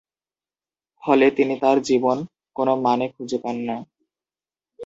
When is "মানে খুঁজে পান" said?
2.81-3.57